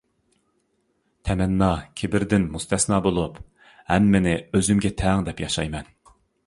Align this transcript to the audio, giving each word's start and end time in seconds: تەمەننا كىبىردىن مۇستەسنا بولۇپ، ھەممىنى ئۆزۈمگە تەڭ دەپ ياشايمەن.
تەمەننا 1.29 1.67
كىبىردىن 2.01 2.49
مۇستەسنا 2.55 3.01
بولۇپ، 3.09 3.39
ھەممىنى 3.95 4.37
ئۆزۈمگە 4.55 4.97
تەڭ 5.05 5.29
دەپ 5.31 5.47
ياشايمەن. 5.49 5.99